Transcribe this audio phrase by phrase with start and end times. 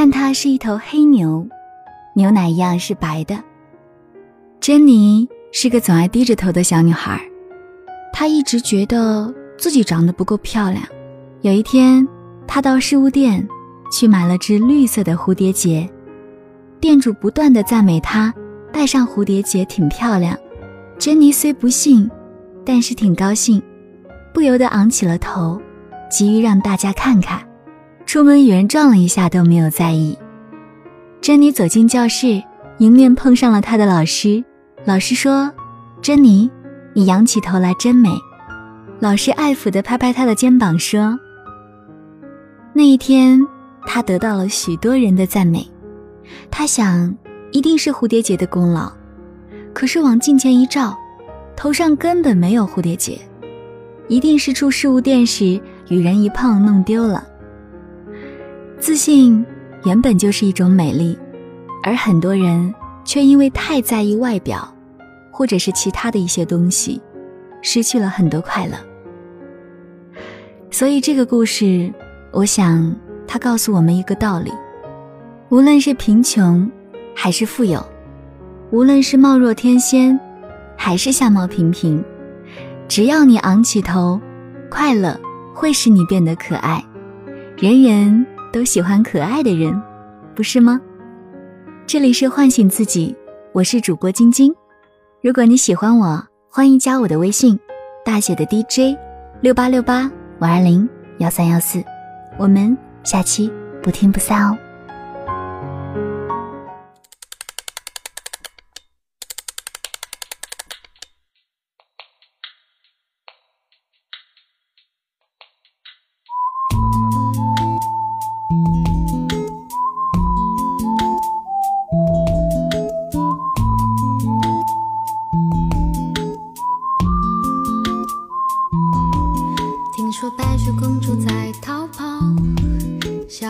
[0.00, 1.46] 看它是一头黑牛，
[2.14, 3.38] 牛奶一样是白的。
[4.58, 7.20] 珍妮是个总爱低着头的小女孩，
[8.10, 10.82] 她一直觉得自己长得不够漂亮。
[11.42, 12.08] 有一天，
[12.46, 13.46] 她到饰物店
[13.92, 15.86] 去买了只绿色的蝴蝶结，
[16.80, 18.32] 店主不断的赞美她
[18.72, 20.34] 戴上蝴蝶结挺漂亮。
[20.98, 22.10] 珍妮虽不信，
[22.64, 23.62] 但是挺高兴，
[24.32, 25.60] 不由得昂起了头，
[26.10, 27.46] 急于让大家看看。
[28.10, 30.18] 出门与人撞了一下都没有在意。
[31.20, 32.42] 珍妮走进教室，
[32.78, 34.44] 迎面碰上了她的老师。
[34.84, 35.48] 老师说
[36.02, 36.50] ：“珍妮，
[36.92, 38.08] 你仰起头来真美。”
[38.98, 41.16] 老师爱抚地拍拍她的肩膀说
[42.74, 43.40] ：“那一天，
[43.86, 45.64] 她得到了许多人的赞美。
[46.50, 47.14] 她想，
[47.52, 48.90] 一定是蝴蝶结的功劳。
[49.72, 50.98] 可是往镜前一照，
[51.54, 53.16] 头上根本没有蝴蝶结，
[54.08, 57.24] 一定是出事物店时与人一碰弄丢了。
[58.80, 59.44] 自信
[59.84, 61.16] 原本就是一种美丽，
[61.84, 64.72] 而很多人。”却因为太在意外表，
[65.32, 67.00] 或者是其他的一些东西，
[67.60, 68.76] 失去了很多快乐。
[70.70, 71.92] 所以这个故事，
[72.30, 72.94] 我想
[73.26, 74.52] 它告诉我们一个道理：
[75.48, 76.70] 无论是贫穷
[77.16, 77.84] 还是富有，
[78.70, 80.16] 无论是貌若天仙
[80.76, 82.04] 还是相貌平平，
[82.86, 84.20] 只要你昂起头，
[84.70, 85.18] 快乐
[85.52, 86.84] 会使你变得可爱。
[87.56, 89.80] 人人都喜欢可爱的人，
[90.34, 90.80] 不是吗？
[91.86, 93.14] 这里是唤醒自己，
[93.52, 94.52] 我是主播晶晶。
[95.22, 97.58] 如果你喜欢我，欢迎加我的微信，
[98.04, 98.98] 大写的 DJ
[99.40, 100.10] 六八六八
[100.40, 100.88] 五二零
[101.18, 101.80] 幺三幺四。
[102.38, 104.58] 我们下期不听不散哦。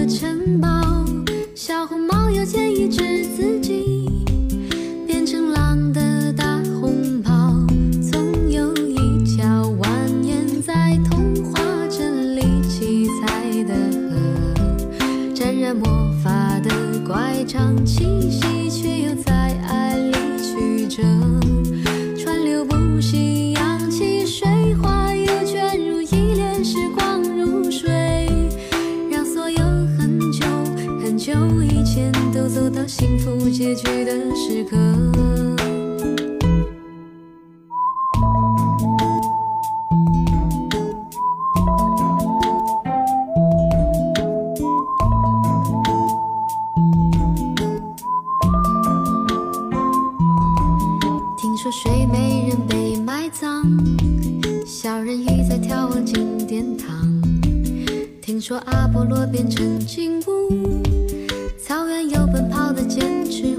[0.00, 1.04] 的城堡，
[1.54, 4.08] 小红帽要检验只自己，
[5.06, 7.66] 变成狼的大红袍，
[8.10, 9.86] 总有一条蜿
[10.22, 13.74] 蜒在童话镇里七彩的
[14.08, 15.84] 河，沾染魔
[16.24, 16.70] 法的
[17.06, 21.02] 乖张气息，却又在爱里曲折。
[34.70, 34.76] 歌，
[51.36, 53.64] 听说睡美人被埋葬，
[54.64, 57.20] 小人鱼在眺望金殿堂。
[58.22, 60.80] 听说阿波罗变成金乌，
[61.58, 63.49] 草原有奔跑的坚持。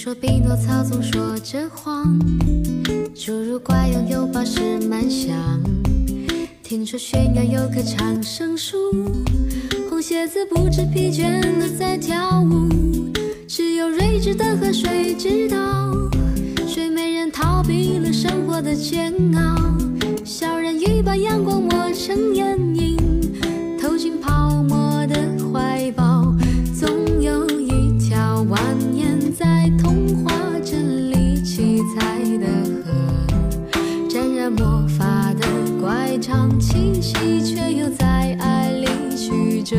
[0.00, 2.18] 听说匹诺曹总说着谎，
[3.14, 5.36] 侏儒怪拥有宝石满箱。
[6.62, 8.78] 听说悬崖有棵长生树，
[9.90, 12.66] 红鞋子不知疲倦的在跳舞。
[13.46, 15.92] 只有睿智的河水知道，
[16.66, 19.89] 睡美人逃避了生活的煎熬。
[36.60, 38.86] 气息，却又在爱里
[39.16, 39.76] 曲折，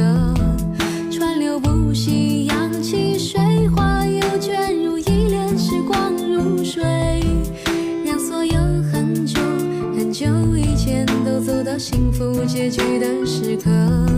[1.11, 3.39] 川流不息，扬起水
[3.69, 6.83] 花，又卷入一帘时光如水，
[8.03, 8.57] 让所有
[8.91, 9.39] 很久
[9.95, 10.25] 很久
[10.57, 14.10] 以前都走到幸福结局的时刻。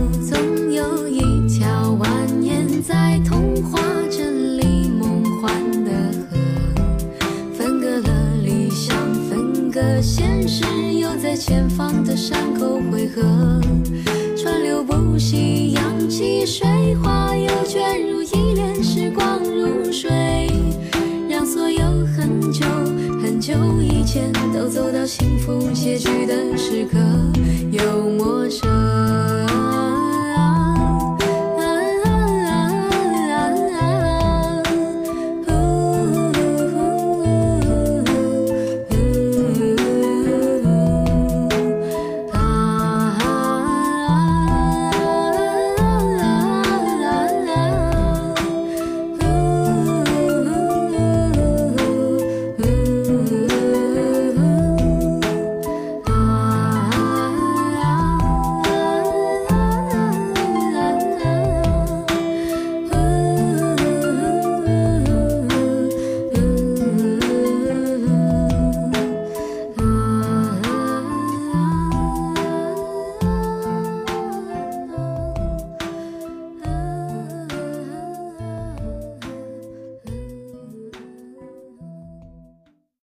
[11.46, 13.20] 前方的山口汇合，
[14.34, 20.50] 川流不息，扬起水花，又卷入一帘时光如水，
[21.28, 21.84] 让所有
[22.16, 22.64] 很久
[23.22, 23.52] 很久
[23.82, 26.98] 以前都走到幸福结局的时刻，
[27.70, 28.83] 又陌生。